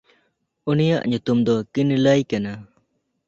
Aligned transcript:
ᱩᱱᱤᱭᱟᱜ 0.69 1.03
ᱧᱩᱛᱩᱢ 1.09 1.39
ᱫᱚ 1.45 1.55
ᱠᱤᱱᱞᱟᱹᱭ 1.73 2.21
ᱠᱟᱱᱟ᱾ 2.29 2.53